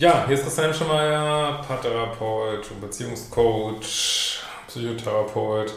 Ja, 0.00 0.26
hier 0.28 0.36
ist 0.36 0.44
Christian 0.44 0.72
Schemeier, 0.72 1.60
Paartherapeut 1.66 2.70
und 2.70 2.80
Beziehungscoach, 2.80 4.38
Psychotherapeut. 4.68 5.72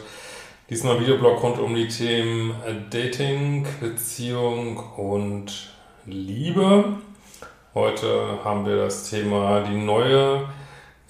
Diesmal 0.70 1.00
Videoblog 1.00 1.42
rund 1.42 1.58
um 1.58 1.74
die 1.74 1.88
Themen 1.88 2.54
Dating, 2.88 3.66
Beziehung 3.80 4.76
und 4.96 5.72
Liebe. 6.06 6.98
Heute 7.74 8.38
haben 8.44 8.64
wir 8.64 8.76
das 8.76 9.10
Thema 9.10 9.62
die 9.68 9.76
neue 9.76 10.44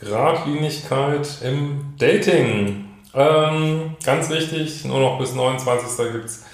Gradlinigkeit 0.00 1.42
im 1.42 1.94
Dating. 1.98 2.88
Ähm, 3.12 3.94
ganz 4.02 4.30
wichtig, 4.30 4.86
nur 4.86 5.00
noch 5.00 5.18
bis 5.18 5.34
29. 5.34 6.12
gibt 6.12 6.24
es 6.24 6.46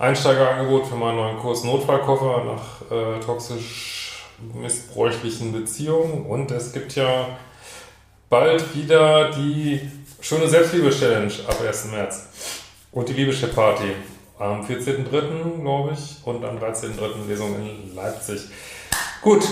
Einsteigerangebot 0.00 0.84
für 0.84 0.96
meinen 0.96 1.18
neuen 1.18 1.38
Kurs 1.38 1.62
Notfallkoffer 1.62 2.42
nach 2.44 2.90
äh, 2.90 3.20
toxisch 3.20 4.01
missbräuchlichen 4.54 5.52
Beziehungen. 5.52 6.26
Und 6.26 6.50
es 6.50 6.72
gibt 6.72 6.94
ja 6.94 7.38
bald 8.28 8.74
wieder 8.74 9.30
die 9.30 9.80
schöne 10.20 10.48
Selbstliebe-Challenge 10.48 11.32
ab 11.46 11.60
1. 11.66 11.86
März. 11.90 12.26
Und 12.92 13.08
die 13.08 13.14
Liebeschip-Party 13.14 13.92
am 14.38 14.62
14.03. 14.62 15.60
glaube 15.60 15.92
ich 15.94 16.26
und 16.26 16.44
am 16.44 16.58
13.03. 16.58 17.28
Lesung 17.28 17.54
in 17.56 17.94
Leipzig. 17.94 18.42
Gut. 19.20 19.44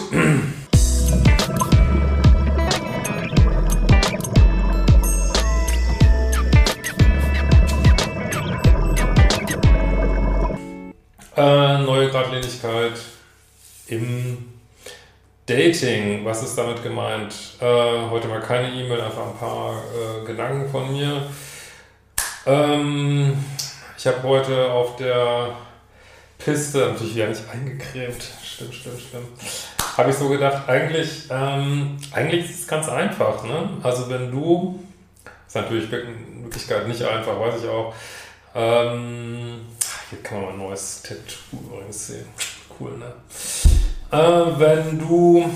Dating, 15.50 16.24
was 16.24 16.44
ist 16.44 16.56
damit 16.56 16.80
gemeint? 16.80 17.34
Äh, 17.60 17.64
heute 17.64 18.28
mal 18.28 18.40
keine 18.40 18.68
E-Mail, 18.68 19.00
einfach 19.00 19.26
ein 19.26 19.36
paar 19.36 19.82
äh, 19.82 20.24
Gedanken 20.24 20.70
von 20.70 20.92
mir. 20.92 21.22
Ähm, 22.46 23.36
ich 23.98 24.06
habe 24.06 24.22
heute 24.22 24.70
auf 24.70 24.94
der 24.94 25.56
Piste, 26.38 26.78
natürlich 26.78 27.16
wieder 27.16 27.26
nicht 27.26 27.42
eingecremt, 27.52 28.22
stimmt, 28.44 28.74
stimmt, 28.74 29.00
stimmt, 29.00 29.26
habe 29.96 30.10
ich 30.10 30.16
so 30.16 30.28
gedacht, 30.28 30.68
eigentlich, 30.68 31.24
ähm, 31.30 31.98
eigentlich 32.12 32.44
ist 32.48 32.60
es 32.60 32.68
ganz 32.68 32.88
einfach. 32.88 33.42
Ne? 33.42 33.70
Also 33.82 34.08
wenn 34.08 34.30
du, 34.30 34.78
ist 35.48 35.56
natürlich 35.56 35.92
in 35.92 36.44
Wirklichkeit 36.44 36.86
nicht 36.86 37.02
einfach, 37.02 37.40
weiß 37.40 37.60
ich 37.60 37.68
auch, 37.68 37.92
ähm, 38.54 39.62
hier 40.10 40.22
kann 40.22 40.42
man 40.42 40.46
mal 40.46 40.52
ein 40.52 40.58
neues 40.58 41.02
Tattoo 41.02 41.56
übrigens 41.66 42.06
sehen. 42.06 42.26
Cool, 42.78 42.96
ne? 42.98 43.12
Äh, 44.10 44.16
wenn 44.16 44.98
du 44.98 45.50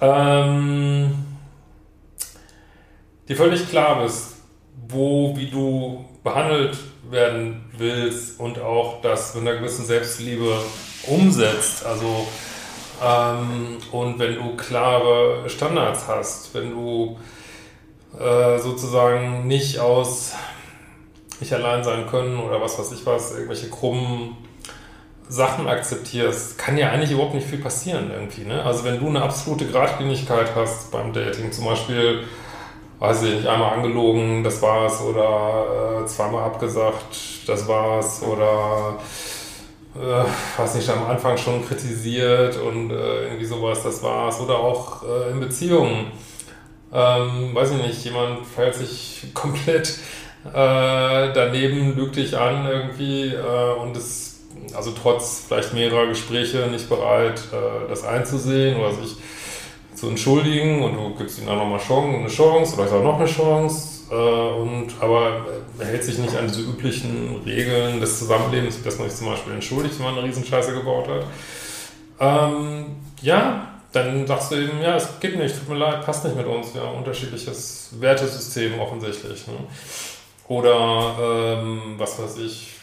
ähm, 0.00 1.12
dir 3.28 3.36
völlig 3.36 3.68
klar 3.68 4.02
bist, 4.02 4.36
wo, 4.88 5.36
wie 5.36 5.46
du 5.46 6.04
behandelt 6.22 6.76
werden 7.10 7.70
willst 7.76 8.38
und 8.38 8.60
auch 8.60 9.00
das 9.02 9.34
mit 9.34 9.46
einer 9.46 9.58
gewissen 9.58 9.84
Selbstliebe 9.84 10.56
umsetzt. 11.06 11.84
Also 11.84 12.26
ähm, 13.02 13.78
und 13.92 14.18
wenn 14.18 14.34
du 14.34 14.56
klare 14.56 15.48
Standards 15.48 16.06
hast, 16.06 16.54
wenn 16.54 16.70
du 16.70 17.18
äh, 18.18 18.58
sozusagen 18.58 19.46
nicht 19.46 19.78
aus 19.78 20.32
nicht 21.40 21.52
allein 21.54 21.82
sein 21.82 22.06
können 22.06 22.38
oder 22.38 22.60
was 22.60 22.78
weiß 22.78 22.92
ich 22.92 23.06
was, 23.06 23.32
irgendwelche 23.32 23.70
krummen 23.70 24.36
Sachen 25.30 25.68
akzeptierst, 25.68 26.58
kann 26.58 26.76
ja 26.76 26.90
eigentlich 26.90 27.12
überhaupt 27.12 27.34
nicht 27.34 27.46
viel 27.46 27.60
passieren 27.60 28.10
irgendwie. 28.12 28.42
Ne? 28.42 28.62
Also 28.64 28.84
wenn 28.84 28.98
du 28.98 29.06
eine 29.06 29.22
absolute 29.22 29.64
Gradlinigkeit 29.64 30.48
hast 30.56 30.90
beim 30.90 31.12
Dating, 31.12 31.52
zum 31.52 31.66
Beispiel, 31.66 32.24
weiß 32.98 33.22
ich 33.22 33.34
nicht, 33.36 33.46
einmal 33.46 33.74
angelogen, 33.74 34.42
das 34.42 34.60
war's, 34.60 35.00
oder 35.00 36.02
äh, 36.02 36.06
zweimal 36.06 36.42
abgesagt, 36.44 37.46
das 37.46 37.68
war's, 37.68 38.22
oder 38.24 38.98
äh, 39.94 40.60
weiß 40.60 40.74
nicht, 40.74 40.90
am 40.90 41.08
Anfang 41.08 41.36
schon 41.36 41.64
kritisiert 41.64 42.58
und 42.58 42.90
äh, 42.90 43.24
irgendwie 43.26 43.46
sowas, 43.46 43.84
das 43.84 44.02
war's, 44.02 44.40
oder 44.40 44.58
auch 44.58 45.04
äh, 45.04 45.30
in 45.30 45.38
Beziehungen. 45.38 46.06
Ähm, 46.92 47.54
weiß 47.54 47.70
ich 47.70 47.86
nicht, 47.86 48.04
jemand 48.04 48.44
verhält 48.44 48.74
sich 48.74 49.26
komplett 49.32 49.96
äh, 50.44 51.32
daneben, 51.32 51.94
lügt 51.94 52.16
dich 52.16 52.36
an 52.36 52.66
irgendwie 52.66 53.28
äh, 53.28 53.74
und 53.80 53.96
es 53.96 54.29
also 54.74 54.92
trotz 54.92 55.44
vielleicht 55.46 55.74
mehrerer 55.74 56.06
Gespräche 56.06 56.68
nicht 56.70 56.88
bereit, 56.88 57.40
äh, 57.52 57.88
das 57.88 58.04
einzusehen 58.04 58.78
oder 58.78 58.94
sich 58.94 59.16
zu 59.94 60.08
entschuldigen 60.08 60.82
und 60.82 60.94
du 60.94 61.14
gibst 61.16 61.38
ihm 61.38 61.46
dann 61.46 61.58
nochmal 61.58 61.80
eine 61.80 62.28
Chance 62.28 62.80
oder 62.80 62.92
auch 62.92 63.02
noch 63.02 63.18
eine 63.18 63.28
Chance, 63.28 64.00
äh, 64.10 64.14
und, 64.14 64.88
aber 65.00 65.46
er 65.78 65.86
hält 65.86 66.04
sich 66.04 66.18
nicht 66.18 66.36
an 66.36 66.48
diese 66.48 66.62
üblichen 66.62 67.42
Regeln 67.44 68.00
des 68.00 68.18
Zusammenlebens, 68.18 68.82
dass 68.82 68.98
man 68.98 69.08
sich 69.08 69.18
zum 69.18 69.28
Beispiel 69.28 69.54
entschuldigt, 69.54 69.98
wenn 69.98 70.06
man 70.06 70.18
eine 70.18 70.24
Riesenscheiße 70.24 70.74
gebaut 70.74 71.06
hat. 71.08 71.24
Ähm, 72.18 72.86
ja, 73.22 73.68
dann 73.92 74.26
sagst 74.26 74.50
du 74.50 74.56
eben, 74.56 74.80
ja, 74.82 74.96
es 74.96 75.20
geht 75.20 75.36
nicht, 75.36 75.56
tut 75.56 75.68
mir 75.68 75.76
leid, 75.76 76.04
passt 76.04 76.24
nicht 76.24 76.36
mit 76.36 76.46
uns, 76.46 76.74
wir 76.74 76.82
haben 76.82 76.90
ein 76.90 76.98
unterschiedliches 76.98 77.90
Wertesystem 78.00 78.78
offensichtlich. 78.80 79.46
Ne? 79.46 79.54
Oder 80.48 81.58
ähm, 81.62 81.94
was 81.96 82.20
weiß 82.20 82.38
ich, 82.38 82.79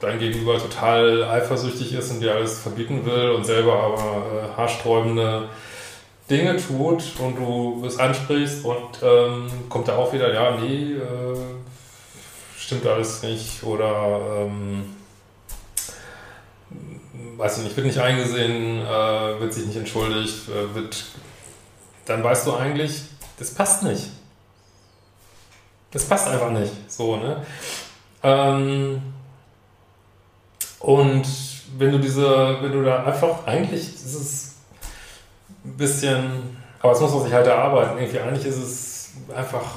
dein 0.00 0.18
Gegenüber 0.18 0.58
total 0.58 1.24
eifersüchtig 1.24 1.92
ist 1.92 2.10
und 2.10 2.20
dir 2.20 2.34
alles 2.34 2.58
verbieten 2.58 3.04
will 3.04 3.30
und 3.30 3.44
selber 3.44 3.74
aber 3.74 4.22
äh, 4.52 4.56
haarsträubende 4.56 5.48
Dinge 6.28 6.56
tut 6.56 7.02
und 7.18 7.36
du 7.36 7.84
es 7.86 7.98
ansprichst 7.98 8.64
und 8.64 9.02
ähm, 9.02 9.50
kommt 9.68 9.88
da 9.88 9.96
auch 9.96 10.12
wieder, 10.12 10.32
ja, 10.32 10.56
nee, 10.56 10.94
äh, 10.94 11.36
stimmt 12.56 12.86
alles 12.86 13.22
nicht 13.22 13.62
oder 13.62 14.20
ähm, 14.38 14.96
weiß 17.36 17.58
ich 17.58 17.64
nicht, 17.64 17.76
wird 17.76 17.86
nicht 17.86 17.98
eingesehen, 17.98 18.80
äh, 18.80 19.40
wird 19.40 19.52
sich 19.52 19.66
nicht 19.66 19.76
entschuldigt, 19.76 20.48
äh, 20.48 20.74
wird, 20.74 21.04
dann 22.06 22.24
weißt 22.24 22.46
du 22.46 22.54
eigentlich, 22.54 23.02
das 23.38 23.52
passt 23.52 23.82
nicht. 23.82 24.06
Das 25.90 26.04
passt 26.04 26.28
einfach 26.28 26.50
nicht, 26.50 26.72
so, 26.88 27.16
ne? 27.16 27.44
Ähm, 28.22 29.02
und 30.80 31.26
wenn 31.78 31.92
du 31.92 31.98
diese, 31.98 32.58
wenn 32.60 32.72
du 32.72 32.82
da 32.82 33.04
einfach, 33.04 33.46
eigentlich 33.46 33.82
ist 33.82 34.14
es 34.14 34.56
ein 35.64 35.76
bisschen, 35.76 36.56
aber 36.80 36.92
es 36.92 37.00
muss 37.00 37.12
man 37.12 37.22
sich 37.22 37.32
halt 37.32 37.46
erarbeiten. 37.46 37.98
Irgendwie 37.98 38.18
eigentlich 38.18 38.46
ist 38.46 38.56
es 38.56 39.10
einfach, 39.34 39.76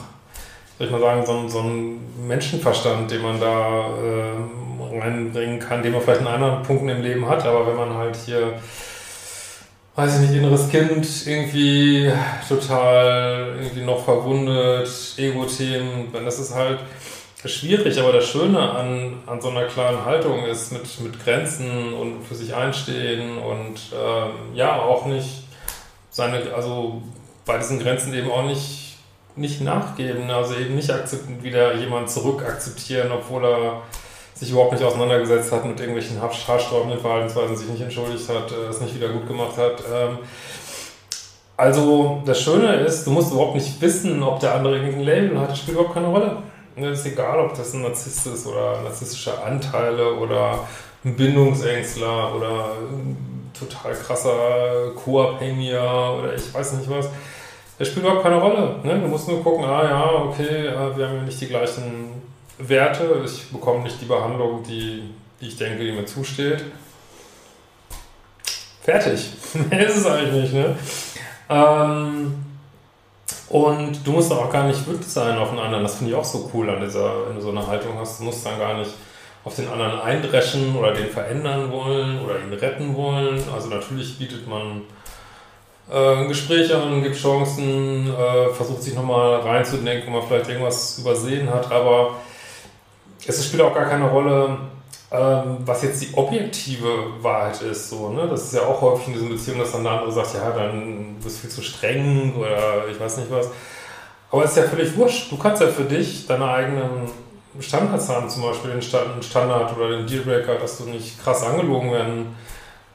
soll 0.78 0.88
ich 0.88 0.92
mal 0.92 1.02
sagen, 1.02 1.26
so 1.26 1.34
ein, 1.34 1.50
so 1.50 1.60
ein 1.60 2.28
Menschenverstand, 2.28 3.12
den 3.12 3.22
man 3.22 3.40
da 3.40 3.90
äh, 3.90 5.00
reinbringen 5.00 5.60
kann, 5.60 5.84
den 5.84 5.92
man 5.92 6.02
vielleicht 6.02 6.22
in 6.22 6.28
anderen 6.28 6.64
Punkten 6.64 6.90
im 6.90 7.02
Leben 7.02 7.28
hat, 7.28 7.46
aber 7.46 7.68
wenn 7.68 7.76
man 7.76 7.94
halt 7.96 8.16
hier 8.16 8.54
weiß 9.96 10.16
ich 10.16 10.30
nicht, 10.30 10.40
inneres 10.40 10.70
Kind 10.70 11.08
irgendwie 11.26 12.12
total 12.48 13.58
irgendwie 13.62 13.82
noch 13.82 14.04
verwundet, 14.04 14.90
Ego-Themen, 15.18 16.12
das 16.12 16.40
ist 16.40 16.56
halt, 16.56 16.80
schwierig, 17.50 18.00
aber 18.00 18.14
das 18.14 18.28
Schöne 18.28 18.60
an, 18.60 19.22
an 19.26 19.42
so 19.42 19.50
einer 19.50 19.66
klaren 19.66 20.06
Haltung 20.06 20.46
ist 20.46 20.72
mit, 20.72 21.00
mit 21.02 21.24
Grenzen 21.24 21.94
und 21.94 22.24
für 22.24 22.36
sich 22.36 22.56
einstehen 22.56 23.38
und 23.38 23.80
ähm, 23.94 24.56
ja, 24.56 24.82
auch 24.82 25.06
nicht 25.06 25.44
seine, 26.10 26.54
also 26.56 27.02
bei 27.46 27.58
diesen 27.58 27.80
Grenzen 27.80 28.14
eben 28.14 28.32
auch 28.32 28.44
nicht, 28.44 28.98
nicht 29.36 29.62
nachgeben, 29.62 30.30
also 30.30 30.56
eben 30.56 30.76
nicht 30.76 30.90
wieder 31.42 31.76
jemand 31.76 32.10
zurück 32.10 32.44
akzeptieren, 32.46 33.12
obwohl 33.12 33.46
er 33.46 33.82
sich 34.36 34.52
überhaupt 34.52 34.74
nicht 34.74 34.84
auseinandergesetzt 34.84 35.52
hat 35.52 35.66
mit 35.66 35.80
irgendwelchen 35.80 36.22
haarsträubenden 36.22 37.00
Verhaltensweisen, 37.00 37.56
sich 37.56 37.70
nicht 37.70 37.82
entschuldigt 37.82 38.28
hat, 38.30 38.52
äh, 38.52 38.70
es 38.70 38.82
nicht 38.82 38.96
wieder 38.96 39.10
gut 39.10 39.28
gemacht 39.28 39.58
hat. 39.58 39.84
Ähm, 39.94 40.20
also 41.56 42.22
das 42.26 42.42
Schöne 42.42 42.76
ist, 42.76 43.06
du 43.06 43.12
musst 43.12 43.32
überhaupt 43.32 43.56
nicht 43.56 43.80
wissen, 43.80 44.24
ob 44.24 44.40
der 44.40 44.56
andere 44.56 44.78
irgendein 44.78 45.04
Label 45.04 45.40
hat, 45.40 45.52
das 45.52 45.60
spielt 45.60 45.78
überhaupt 45.78 45.94
keine 45.94 46.08
Rolle. 46.08 46.38
Ne, 46.76 46.90
ist 46.90 47.06
egal, 47.06 47.40
ob 47.40 47.56
das 47.56 47.74
ein 47.74 47.84
Narzisst 47.84 48.26
ist 48.26 48.48
oder 48.48 48.82
narzisstische 48.82 49.44
Anteile 49.44 50.14
oder 50.16 50.68
ein 51.06 51.16
Bindungsängstler 51.16 52.36
oder 52.36 52.76
ein 52.92 53.52
total 53.58 53.94
krasser 53.94 54.92
Co-Abhängiger 54.96 56.18
oder 56.18 56.34
ich 56.34 56.52
weiß 56.54 56.74
nicht 56.74 56.90
was. 56.90 57.10
Das 57.78 57.88
spielt 57.88 58.06
überhaupt 58.06 58.24
keine 58.24 58.40
Rolle. 58.40 58.80
Ne? 58.84 59.00
Du 59.00 59.08
musst 59.08 59.28
nur 59.28 59.44
gucken, 59.44 59.66
ah 59.66 59.84
ja, 59.84 60.12
okay, 60.12 60.68
äh, 60.68 60.98
wir 60.98 61.08
haben 61.08 61.18
ja 61.18 61.24
nicht 61.24 61.42
die 61.42 61.48
gleichen 61.48 62.22
Werte, 62.58 63.22
ich 63.26 63.52
bekomme 63.52 63.84
nicht 63.84 64.00
die 64.02 64.06
Behandlung, 64.06 64.64
die, 64.64 65.10
die 65.42 65.48
ich 65.48 65.58
denke, 65.58 65.84
die 65.84 65.92
mir 65.92 66.06
zusteht. 66.06 66.64
Fertig. 68.82 69.30
Mehr 69.70 69.88
ist 69.88 69.98
es 69.98 70.06
eigentlich 70.06 70.52
nicht. 70.52 70.54
Ne? 70.54 70.76
Ähm, 71.50 72.46
und 73.50 74.06
du 74.06 74.12
musst 74.12 74.32
auch 74.32 74.52
gar 74.52 74.68
nicht 74.68 74.86
wütend 74.88 75.10
sein 75.10 75.38
auf 75.38 75.50
den 75.50 75.60
anderen. 75.60 75.84
Das 75.84 75.96
finde 75.96 76.12
ich 76.12 76.18
auch 76.18 76.26
so 76.26 76.50
cool 76.54 76.70
an 76.70 76.82
dieser, 76.82 77.28
wenn 77.28 77.36
du 77.36 77.42
so 77.42 77.50
eine 77.50 77.66
Haltung 77.66 77.92
hast. 78.00 78.20
Du 78.20 78.26
musst 78.26 78.46
dann 78.46 78.58
gar 78.58 78.78
nicht 78.78 78.92
auf 79.44 79.56
den 79.56 79.68
anderen 79.68 80.00
eindreschen 80.00 80.76
oder 80.76 80.94
den 80.94 81.10
verändern 81.10 81.72
wollen 81.72 82.22
oder 82.24 82.40
ihn 82.40 82.54
retten 82.54 82.96
wollen. 82.96 83.42
Also 83.54 83.70
natürlich 83.70 84.18
bietet 84.18 84.48
man 84.48 84.82
äh, 85.92 86.28
Gespräche 86.28 86.82
an, 86.82 87.04
gibt 87.04 87.18
Chancen, 87.18 88.08
äh, 88.08 88.50
versucht 88.54 88.84
sich 88.84 88.96
nochmal 88.96 89.42
reinzudenken, 89.42 90.14
ob 90.14 90.22
man 90.22 90.28
vielleicht 90.28 90.50
irgendwas 90.50 90.98
übersehen 91.00 91.50
hat, 91.50 91.72
aber 91.72 92.16
es 93.26 93.46
spielt 93.46 93.62
auch 93.62 93.74
gar 93.74 93.86
keine 93.86 94.10
Rolle, 94.10 94.58
ähm, 95.14 95.58
was 95.64 95.84
jetzt 95.84 96.02
die 96.02 96.16
objektive 96.16 97.22
Wahrheit 97.22 97.62
ist. 97.62 97.92
So, 97.92 98.10
ne? 98.10 98.28
Das 98.28 98.46
ist 98.46 98.56
ja 98.56 98.62
auch 98.62 98.82
häufig 98.82 99.10
in 99.10 99.14
diesen 99.14 99.30
Beziehungen, 99.30 99.62
dass 99.62 99.72
dann 99.72 99.84
der 99.84 99.94
andere 99.94 100.12
sagt, 100.12 100.34
ja, 100.34 100.50
dann 100.50 101.18
bist 101.24 101.38
du 101.38 101.42
viel 101.42 101.50
zu 101.52 101.62
streng 101.62 102.34
oder 102.36 102.88
ich 102.92 103.00
weiß 103.00 103.18
nicht 103.18 103.32
was. 103.32 103.50
Aber 104.32 104.44
es 104.44 104.52
ist 104.52 104.58
ja 104.58 104.64
völlig 104.64 104.98
wurscht. 104.98 105.32
Du 105.32 105.38
kannst 105.38 105.62
ja 105.62 105.68
für 105.68 105.84
dich 105.84 106.26
deine 106.26 106.50
eigenen 106.50 107.12
Standards 107.60 108.10
haben, 108.10 108.28
zum 108.28 108.42
Beispiel 108.42 108.72
den 108.72 108.82
Standard 108.82 109.78
oder 109.78 109.90
den 109.90 110.08
Dealbreaker, 110.08 110.56
dass 110.56 110.80
du 110.80 110.86
nicht 110.86 111.24
krass 111.24 111.44
angelogen 111.44 111.92
werden 111.92 112.36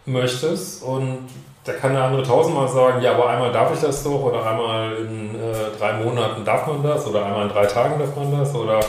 möchtest. 0.05 0.83
Und 0.83 1.29
da 1.63 1.75
kann 1.75 1.93
der 1.93 2.03
andere 2.03 2.25
tausendmal 2.25 2.67
sagen, 2.67 3.01
ja, 3.01 3.13
aber 3.13 3.29
einmal 3.29 3.53
darf 3.53 3.73
ich 3.73 3.81
das 3.81 4.03
doch 4.03 4.25
oder 4.25 4.45
einmal 4.45 4.97
in 4.97 5.37
äh, 5.37 5.79
drei 5.79 5.93
Monaten 5.93 6.45
darf 6.45 6.67
man 6.67 6.83
das 6.83 7.07
oder 7.07 7.25
einmal 7.25 7.45
in 7.45 7.53
drei 7.53 7.67
Tagen 7.67 8.01
darf 8.01 8.17
man 8.17 8.37
das 8.37 8.53
oder 8.57 8.81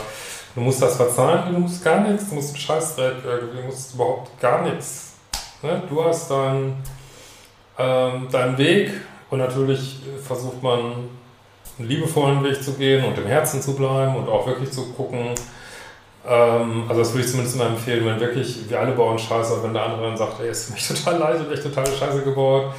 du 0.56 0.62
musst 0.62 0.82
das 0.82 0.96
verzahlen, 0.96 1.54
du 1.54 1.60
musst 1.60 1.84
gar 1.84 2.02
nichts, 2.02 2.30
du 2.30 2.36
musst 2.36 2.50
einen 2.50 2.58
Scheißdreck, 2.58 3.24
du 3.24 3.62
musst 3.66 3.94
überhaupt 3.94 4.40
gar 4.40 4.64
nichts. 4.64 5.14
Ne? 5.62 5.82
Du 5.90 6.04
hast 6.04 6.30
deinen, 6.32 6.84
ähm, 7.78 8.28
deinen 8.32 8.58
Weg 8.58 8.92
und 9.30 9.40
natürlich 9.40 10.00
versucht 10.26 10.62
man 10.64 10.80
einen 11.78 11.88
liebevollen 11.88 12.44
Weg 12.44 12.64
zu 12.64 12.74
gehen 12.74 13.06
und 13.06 13.18
im 13.18 13.26
Herzen 13.26 13.62
zu 13.62 13.76
bleiben 13.76 14.16
und 14.16 14.28
auch 14.28 14.46
wirklich 14.48 14.72
zu 14.72 14.92
gucken, 14.94 15.36
ähm, 16.28 16.84
also 16.88 17.02
das 17.02 17.14
würde 17.14 17.26
ich 17.26 17.32
zumindest 17.32 17.56
immer 17.56 17.68
empfehlen, 17.68 18.06
wenn 18.06 18.20
wirklich, 18.20 18.70
wir 18.70 18.80
alle 18.80 18.92
bauen 18.92 19.18
Scheiße, 19.18 19.64
wenn 19.64 19.74
der 19.74 19.84
andere 19.84 20.04
dann 20.04 20.18
sagt, 20.18 20.40
ey, 20.42 20.50
ist 20.50 20.72
mich 20.72 20.88
total 21.04 21.18
leise, 21.18 21.46
ich 21.54 21.62
total 21.62 21.88
Scheiße 21.88 22.24
gebaut, 22.24 22.74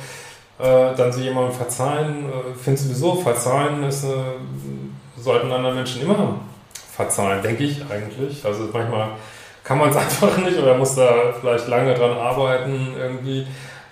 äh, 0.58 0.94
dann 0.94 1.12
so 1.12 1.20
jemandem 1.20 1.55
verzeihen, 1.55 2.26
äh, 2.26 2.55
finde 2.58 2.81
sowieso, 2.81 3.14
verzeihen 3.16 3.82
ist 3.84 4.05
eine, 4.05 4.34
sollten 5.16 5.50
andere 5.50 5.75
Menschen 5.75 6.02
immer 6.02 6.34
verzeihen, 7.00 7.43
denke 7.43 7.64
ich 7.64 7.82
eigentlich. 7.91 8.44
Also 8.44 8.69
manchmal 8.73 9.11
kann 9.64 9.79
man 9.79 9.91
es 9.91 9.97
einfach 10.05 10.37
nicht 10.38 10.58
oder 10.58 10.76
muss 10.76 10.94
da 10.94 11.32
vielleicht 11.41 11.69
lange 11.69 11.94
dran 11.94 12.17
arbeiten 12.17 12.94
irgendwie. 12.99 13.47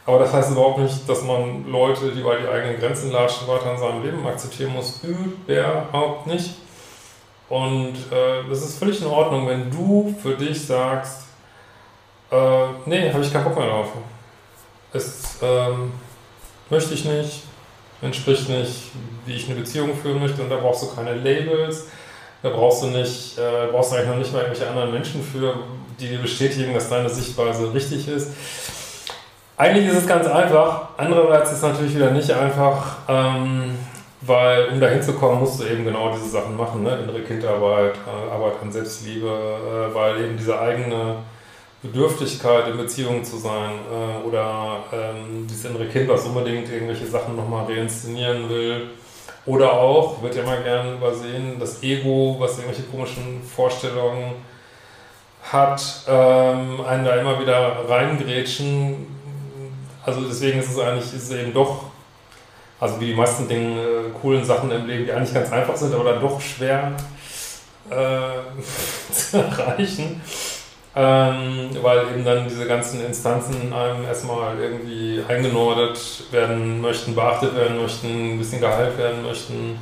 Aber 0.07 0.21
das 0.21 0.33
heißt 0.33 0.53
überhaupt 0.53 0.79
nicht, 0.79 1.09
dass 1.09 1.23
man 1.23 1.71
Leute, 1.71 2.11
die 2.11 2.23
bei 2.23 2.37
die 2.37 2.49
eigenen 2.49 2.79
Grenzen 2.79 3.13
latschen, 3.13 3.47
weiter 3.47 3.73
in 3.73 3.79
seinem 3.79 4.03
Leben 4.03 4.27
akzeptieren 4.27 4.73
muss. 4.73 5.01
Überhaupt 5.03 6.27
nicht. 6.27 6.55
Und 7.49 7.95
äh, 8.11 8.49
das 8.49 8.63
ist 8.63 8.79
völlig 8.79 9.01
in 9.01 9.07
Ordnung, 9.07 9.47
wenn 9.47 9.71
du 9.71 10.15
für 10.23 10.35
dich 10.35 10.67
sagst, 10.67 11.25
äh, 12.31 12.67
nee, 12.87 13.13
habe 13.13 13.23
ich 13.23 13.33
keinen 13.33 13.45
Bock 13.45 13.57
mehr 13.57 13.69
drauf. 13.69 13.89
Es 14.93 15.39
ähm, 15.43 15.93
möchte 16.71 16.95
ich 16.95 17.05
nicht, 17.05 17.43
entspricht 18.01 18.49
nicht, 18.49 18.91
wie 19.27 19.35
ich 19.35 19.47
eine 19.47 19.61
Beziehung 19.61 19.95
führen 19.95 20.21
möchte 20.21 20.43
und 20.43 20.49
da 20.51 20.57
brauchst 20.57 20.83
du 20.83 20.95
keine 20.95 21.15
Labels, 21.15 21.87
da 22.43 22.51
brauchst 22.51 22.83
du 22.83 22.87
nicht, 22.89 23.39
äh, 23.39 23.71
brauchst 23.71 23.93
du 23.93 23.97
eigentlich 23.97 24.09
noch 24.09 24.19
nicht 24.19 24.33
mal 24.33 24.43
irgendwelche 24.43 24.69
anderen 24.71 24.93
Menschen 24.93 25.23
für, 25.23 25.55
die 25.99 26.09
dir 26.09 26.19
bestätigen, 26.19 26.75
dass 26.75 26.89
deine 26.89 27.09
Sichtweise 27.09 27.73
richtig 27.75 28.09
ist. 28.09 28.33
Eigentlich 29.57 29.89
ist 29.89 29.97
es 29.97 30.07
ganz 30.07 30.27
einfach, 30.27 30.91
andererseits 30.97 31.51
ist 31.51 31.57
es 31.57 31.63
natürlich 31.63 31.97
wieder 31.97 32.13
nicht 32.13 32.31
einfach. 32.31 32.99
Ähm, 33.09 33.77
weil, 34.21 34.69
um 34.69 34.81
da 34.81 34.89
hinzukommen, 34.89 35.41
musst 35.41 35.61
du 35.61 35.65
eben 35.65 35.85
genau 35.85 36.13
diese 36.13 36.29
Sachen 36.29 36.57
machen, 36.57 36.83
ne? 36.83 36.99
innere 37.03 37.21
Kindarbeit, 37.21 37.95
äh, 37.95 38.33
Arbeit 38.33 38.55
an 38.63 38.73
Selbstliebe, 38.73 39.27
äh, 39.27 39.95
weil 39.95 40.25
eben 40.25 40.37
diese 40.37 40.61
eigene 40.61 41.17
Bedürftigkeit 41.83 42.69
in 42.69 42.77
Beziehungen 42.77 43.25
zu 43.25 43.37
sein 43.37 43.73
äh, 43.91 44.27
oder 44.27 44.79
ähm, 44.93 45.47
dieses 45.49 45.65
innere 45.65 45.87
Kind, 45.87 46.09
was 46.09 46.25
unbedingt 46.25 46.71
irgendwelche 46.71 47.07
Sachen 47.07 47.37
nochmal 47.37 47.67
reinszenieren 47.67 48.49
will. 48.49 48.89
Oder 49.49 49.73
auch, 49.73 50.23
wird 50.23 50.35
ja 50.37 50.43
mal 50.43 50.63
gerne 50.63 50.93
übersehen, 50.93 51.59
das 51.59 51.83
Ego, 51.83 52.37
was 52.39 52.59
irgendwelche 52.59 52.83
komischen 52.83 53.43
Vorstellungen 53.43 54.35
hat, 55.43 56.05
ähm, 56.07 56.81
einen 56.87 57.05
da 57.05 57.17
immer 57.17 57.41
wieder 57.41 57.89
reingrätschen. 57.89 59.07
Also 60.05 60.21
deswegen 60.21 60.61
ist 60.61 60.71
es 60.71 60.79
eigentlich 60.79 61.15
ist 61.15 61.31
es 61.31 61.31
eben 61.31 61.55
doch 61.55 61.89
also 62.81 63.01
wie 63.01 63.07
die 63.07 63.15
meisten 63.15 63.49
Dinge, 63.49 63.81
äh, 63.81 64.11
coolen 64.21 64.45
Sachen 64.45 64.71
im 64.71 64.87
Leben, 64.87 65.05
die 65.05 65.13
eigentlich 65.13 65.35
ganz 65.35 65.51
einfach 65.51 65.77
sind, 65.77 65.95
aber 65.95 66.13
dann 66.13 66.21
doch 66.21 66.41
schwer 66.41 66.93
äh, 67.91 69.13
zu 69.13 69.39
erreichen. 69.39 70.21
Ähm, 70.97 71.71
weil 71.83 72.01
eben 72.13 72.25
dann 72.25 72.49
diese 72.49 72.67
ganzen 72.67 73.05
Instanzen 73.05 73.73
einem 73.73 74.05
erstmal 74.05 74.59
irgendwie 74.59 75.23
eingenordet 75.29 76.25
werden 76.33 76.81
möchten, 76.81 77.15
beachtet 77.15 77.55
werden 77.55 77.81
möchten, 77.81 78.35
ein 78.35 78.39
bisschen 78.39 78.61
geheilt 78.61 78.99
werden 78.99 79.23
möchten. 79.23 79.79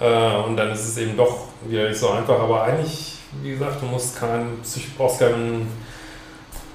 Äh, 0.00 0.36
und 0.46 0.56
dann 0.56 0.72
ist 0.72 0.86
es 0.86 0.98
eben 0.98 1.16
doch 1.16 1.46
wieder 1.66 1.88
nicht 1.88 1.98
so 1.98 2.10
einfach. 2.10 2.38
Aber 2.38 2.64
eigentlich, 2.64 3.14
wie 3.42 3.50
gesagt, 3.50 3.80
du 3.80 3.86
musst 3.86 4.18
kein, 4.18 4.58
brauchst 4.98 5.20
keinen 5.20 5.68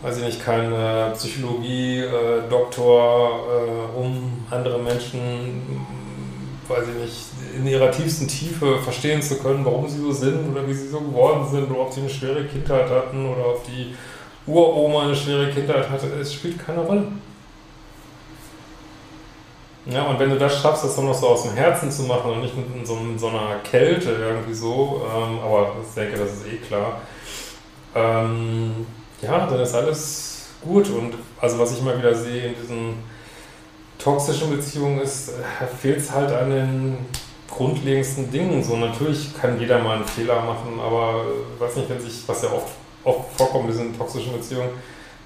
weiß 0.01 0.18
ich 0.18 0.24
nicht, 0.24 0.44
kein 0.44 0.74
äh, 0.74 1.12
Psychologie-Doktor, 1.12 3.30
äh, 3.30 3.97
um 3.97 4.45
andere 4.50 4.80
Menschen, 4.80 5.86
weiß 6.67 6.83
ich 6.87 7.01
nicht, 7.01 7.55
in 7.55 7.67
ihrer 7.67 7.91
tiefsten 7.91 8.27
Tiefe 8.27 8.79
verstehen 8.79 9.21
zu 9.21 9.37
können, 9.37 9.65
warum 9.65 9.87
sie 9.87 9.99
so 9.99 10.11
sind 10.11 10.51
oder 10.51 10.67
wie 10.67 10.73
sie 10.73 10.87
so 10.87 10.99
geworden 10.99 11.47
sind 11.49 11.69
oder 11.69 11.81
ob 11.81 11.93
sie 11.93 12.01
eine 12.01 12.09
schwere 12.09 12.45
Kindheit 12.45 12.89
hatten 12.89 13.25
oder 13.25 13.47
ob 13.49 13.65
die 13.65 13.95
Uroma 14.47 15.03
eine 15.03 15.15
schwere 15.15 15.51
Kindheit 15.51 15.89
hatte. 15.89 16.07
Es 16.19 16.33
spielt 16.33 16.65
keine 16.65 16.81
Rolle. 16.81 17.07
Ja, 19.85 20.03
und 20.03 20.19
wenn 20.19 20.29
du 20.29 20.37
das 20.37 20.61
schaffst, 20.61 20.83
das 20.83 20.95
dann 20.95 21.05
noch 21.05 21.13
so 21.13 21.29
aus 21.29 21.43
dem 21.43 21.53
Herzen 21.53 21.91
zu 21.91 22.03
machen 22.03 22.31
und 22.31 22.41
nicht 22.41 22.55
mit 22.55 22.85
so, 22.85 22.97
so 23.17 23.27
einer 23.29 23.55
Kälte 23.63 24.11
irgendwie 24.11 24.53
so, 24.53 25.01
ähm, 25.11 25.39
aber 25.39 25.75
ich 25.81 25.93
denke, 25.95 26.19
das 26.19 26.33
ist 26.33 26.47
eh 26.47 26.57
klar, 26.57 27.01
ähm, 27.95 28.85
ja, 29.21 29.47
dann 29.47 29.59
ist 29.59 29.73
alles 29.73 30.49
gut. 30.61 30.89
Und 30.89 31.15
also 31.39 31.57
was 31.57 31.73
ich 31.73 31.79
immer 31.79 31.97
wieder 31.97 32.13
sehe 32.13 32.49
in 32.49 32.55
diesen 32.61 32.93
toxischen 34.03 34.56
Beziehungen 34.56 35.01
ist, 35.01 35.30
äh, 35.30 35.68
fehlt 35.80 36.00
es 36.00 36.12
halt 36.12 36.31
an 36.31 36.50
den 36.50 36.98
grundlegendsten 37.50 38.31
Dingen. 38.31 38.63
So 38.63 38.75
natürlich 38.77 39.33
kann 39.39 39.59
jeder 39.59 39.80
mal 39.80 39.98
einen 39.98 40.06
Fehler 40.06 40.42
machen, 40.42 40.80
aber 40.80 41.25
äh, 41.25 41.62
weiß 41.62 41.75
nicht, 41.77 41.89
wenn 41.89 42.00
sich, 42.00 42.24
was 42.27 42.42
ja 42.42 42.50
oft, 42.50 42.69
oft 43.03 43.38
vorkommt 43.38 43.65
in 43.65 43.71
diesen 43.71 43.98
toxischen 43.98 44.33
Beziehungen, 44.33 44.69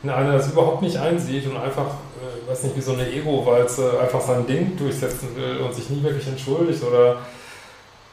wenn 0.02 0.12
einer 0.12 0.34
das 0.34 0.52
überhaupt 0.52 0.82
nicht 0.82 0.98
einsieht 0.98 1.48
und 1.48 1.58
einfach, 1.58 1.86
äh, 1.86 2.50
weiß 2.50 2.64
nicht, 2.64 2.76
wie 2.76 2.82
so 2.82 2.94
eine 2.94 3.08
Ego-Walze 3.08 4.00
einfach 4.00 4.22
sein 4.22 4.46
Ding 4.48 4.76
durchsetzen 4.78 5.36
will 5.36 5.58
und 5.58 5.74
sich 5.74 5.90
nie 5.90 6.04
wirklich 6.04 6.28
entschuldigt 6.28 6.84
oder, 6.84 7.18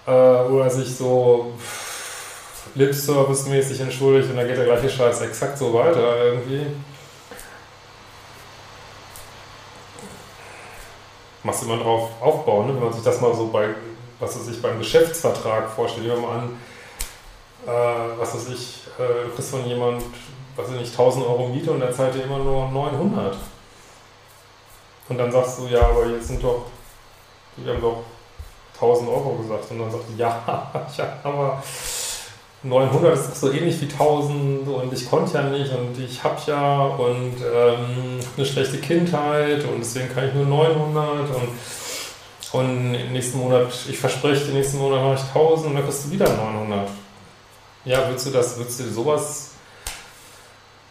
äh, 0.07 0.51
oder 0.51 0.71
sich 0.71 0.95
so 0.95 1.53
Lip-Service-mäßig 2.75 3.81
entschuldigt 3.81 4.31
und 4.31 4.37
dann 4.37 4.47
geht 4.47 4.57
der 4.57 4.65
gleiche 4.65 4.89
Scheiß 4.89 5.21
exakt 5.23 5.59
so 5.59 5.75
weiter 5.75 6.25
irgendwie. 6.25 6.67
Machst 11.45 11.63
immer 11.65 11.79
drauf 11.79 12.11
aufbauen, 12.21 12.69
ne? 12.69 12.75
wenn 12.75 12.85
man 12.85 12.93
sich 12.93 13.03
das 13.03 13.21
mal 13.21 13.35
so 13.35 13.49
bei, 13.49 13.75
was 14.21 14.39
weiß 14.39 14.49
ich, 14.49 14.63
beim 14.63 14.79
Geschäftsvertrag 14.79 15.71
vorstellt. 15.71 16.07
Nehmen 16.07 16.23
wir 16.23 16.29
mal 16.29 16.39
an, 16.39 16.57
äh, 17.67 18.19
was 18.19 18.35
weiß 18.35 18.49
ich, 18.51 18.85
äh, 18.99 19.25
du 19.25 19.35
kriegst 19.35 19.51
von 19.51 19.67
jemand, 19.67 20.03
was 20.57 20.67
weiß 20.67 20.75
ich 20.75 20.81
nicht, 20.83 20.93
1000 20.93 21.27
Euro 21.27 21.49
Miete 21.49 21.73
und 21.73 21.83
er 21.83 21.93
zahlt 21.93 22.15
dir 22.15 22.25
immer 22.25 22.39
nur 22.39 22.69
900. 22.69 23.37
Und 25.09 25.19
dann 25.19 25.33
sagst 25.33 25.59
du, 25.59 25.67
ja, 25.67 25.81
aber 25.89 26.07
jetzt 26.07 26.29
sind 26.29 26.43
doch, 26.43 26.67
wir 27.57 27.73
haben 27.73 27.83
doch 27.83 28.05
1000 28.75 29.09
Euro 29.09 29.37
gesagt. 29.43 29.71
Und 29.71 29.81
dann 29.81 29.91
sagt 29.91 30.05
du, 30.09 30.17
ja, 30.17 30.71
ja, 30.97 31.17
aber 31.23 31.63
900 32.65 33.15
ist 33.15 33.41
so 33.41 33.51
ähnlich 33.51 33.81
wie 33.81 33.91
1000 33.91 34.69
und 34.69 34.93
ich 34.93 35.11
konnte 35.11 35.35
ja 35.35 35.43
nicht 35.43 35.73
und 35.73 35.99
ich 35.99 36.23
habe 36.23 36.41
ja 36.47 36.85
und 36.85 37.35
ähm, 37.41 38.21
eine 38.37 38.47
schlechte 38.47 38.79
Kindheit 38.79 39.65
und 39.65 39.81
deswegen 39.81 40.15
kann 40.15 40.29
ich 40.29 40.35
nur 40.35 40.47
900 40.47 41.29
und, 41.31 42.61
und 42.61 42.95
im 42.95 43.13
nächsten 43.13 43.39
Monat, 43.39 43.67
ich 43.89 43.99
verspreche, 43.99 44.45
den 44.45 44.55
nächsten 44.55 44.79
Monat 44.79 45.03
mache 45.03 45.15
ich 45.15 45.35
1000 45.35 45.67
und 45.69 45.75
dann 45.75 45.85
kriegst 45.85 46.07
du 46.07 46.11
wieder 46.13 46.29
900. 46.29 46.89
Ja, 47.85 48.07
würdest 48.07 48.27
du 48.27 48.31
das, 48.31 48.57
würdest 48.57 48.79
du 48.79 48.85
sowas 48.85 49.51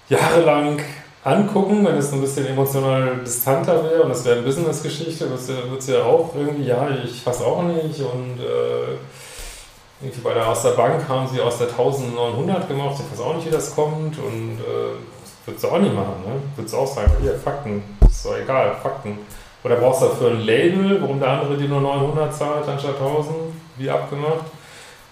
jahrelang 0.10 0.82
angucken, 1.24 1.86
wenn 1.86 1.96
es 1.96 2.12
ein 2.12 2.20
bisschen 2.20 2.48
emotional 2.48 3.20
distanter 3.26 3.82
wäre 3.86 4.04
und 4.04 4.12
es 4.12 4.26
wäre 4.26 4.38
eine 4.38 4.46
Business-Geschichte, 4.46 5.30
würdest 5.30 5.50
du, 5.50 5.70
würdest 5.70 5.88
du 5.88 5.94
ja 5.94 6.04
auch 6.04 6.36
irgendwie, 6.36 6.66
ja, 6.66 6.90
ich 7.02 7.22
fasse 7.22 7.46
auch 7.46 7.64
nicht 7.64 8.02
und 8.02 8.40
äh, 8.40 8.98
irgendwie 10.02 10.22
bei 10.22 10.34
der, 10.34 10.48
aus 10.48 10.64
der 10.64 10.72
Bank 10.72 11.08
haben 11.08 11.28
sie 11.28 11.40
aus 11.40 11.58
der 11.58 11.68
1900 11.68 12.68
gemacht, 12.68 12.96
ich 13.00 13.12
weiß 13.12 13.26
auch 13.26 13.36
nicht, 13.36 13.48
wie 13.48 13.52
das 13.52 13.76
kommt 13.76 14.18
und 14.18 14.60
äh, 14.60 15.46
würdest 15.46 15.64
du 15.64 15.68
auch 15.70 15.80
nicht 15.80 15.94
machen, 15.94 16.16
ne? 16.26 16.42
Würdest 16.56 16.74
du 16.74 16.78
auch 16.80 16.88
sagen, 16.88 17.12
hier, 17.22 17.36
Fakten, 17.36 17.84
ist 18.08 18.26
doch 18.26 18.38
egal, 18.38 18.76
Fakten. 18.82 19.20
Oder 19.64 19.76
brauchst 19.76 20.02
du 20.02 20.06
dafür 20.08 20.32
ein 20.32 20.42
Label, 20.42 21.02
warum 21.02 21.20
der 21.20 21.30
andere 21.30 21.56
dir 21.56 21.68
nur 21.68 21.82
900 21.82 22.34
zahlt 22.34 22.68
anstatt 22.68 22.96
1000, 23.00 23.36
wie 23.78 23.90
abgemacht? 23.90 24.46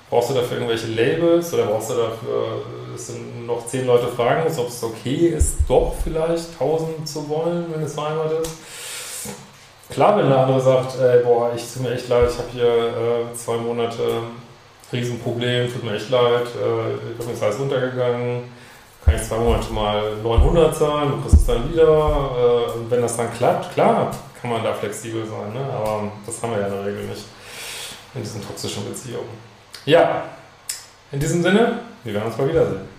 Brauchst 0.10 0.31
du 0.31 0.34
dafür 0.34 0.58
irgendwelche 0.58 0.88
Labels 0.88 1.53
oder 1.53 1.67
brauchst 1.67 1.91
du 1.91 1.93
dafür, 1.93 2.63
dass 2.91 3.08
du 3.08 3.13
noch 3.46 3.67
10 3.67 3.86
Leute 3.86 4.08
fragen 4.08 4.43
musst, 4.43 4.58
ob 4.58 4.69
es 4.69 4.84
okay 4.84 5.27
ist, 5.27 5.58
doch 5.67 5.93
vielleicht 6.03 6.50
1000 6.60 7.08
zu 7.08 7.29
wollen, 7.29 7.65
wenn 7.72 7.84
es 7.84 7.93
vereinbart 7.93 8.41
ist? 8.41 8.58
klar, 9.89 10.17
wenn 10.17 10.29
der 10.29 10.39
andere 10.39 10.62
sagt, 10.62 11.00
ey, 11.00 11.24
boah, 11.24 11.51
ich 11.55 11.74
tut 11.74 11.84
mir 11.84 11.93
echt 11.93 12.08
leid, 12.08 12.29
ich 12.31 12.38
habe 12.38 12.48
hier 12.51 12.67
äh, 12.67 13.36
zwei 13.36 13.58
Monate 13.58 14.22
Riesenproblem, 14.91 15.72
tut 15.72 15.84
mir 15.84 15.96
echt 15.96 16.10
leid, 16.10 16.46
äh, 16.46 17.12
ich 17.12 17.17
bin 17.17 17.29
jetzt 17.29 17.43
alles 17.43 17.60
runtergegangen, 17.60 18.43
kann 19.05 19.15
ich 19.15 19.24
zwei 19.24 19.38
Monate 19.38 19.72
mal 19.72 20.15
900 20.24 20.75
zahlen, 20.75 21.12
du 21.12 21.22
kriegst 21.22 21.38
es 21.38 21.46
dann 21.46 21.72
wieder. 21.72 21.84
Äh, 21.88 22.91
wenn 22.91 23.01
das 23.01 23.17
dann 23.17 23.31
klappt, 23.34 23.74
klar, 23.74 24.12
kann 24.41 24.51
man 24.51 24.63
da 24.63 24.74
flexibel 24.74 25.25
sein, 25.25 25.53
ne? 25.53 25.62
aber 25.72 26.12
das 26.25 26.41
haben 26.41 26.51
wir 26.51 26.62
ja 26.62 26.67
in 26.67 26.74
der 26.74 26.86
Regel 26.86 27.03
nicht 27.05 27.25
in 28.15 28.22
diesen 28.24 28.46
toxischen 28.46 28.86
Beziehungen. 28.86 29.29
Ja, 29.86 30.24
in 31.12 31.19
diesem 31.19 31.41
Sinne, 31.41 31.79
wir 32.03 32.13
werden 32.13 32.27
uns 32.27 32.38
mal 32.38 32.48
wiedersehen. 32.48 32.99